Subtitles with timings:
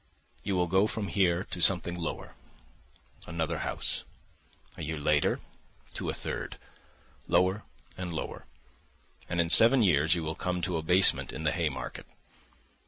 [0.43, 2.33] "You will go from here to something lower,
[3.27, 4.03] another house;
[4.75, 6.57] a year later—to a third,
[7.27, 7.65] lower
[7.99, 8.47] and lower,
[9.29, 12.07] and in seven years you will come to a basement in the Haymarket.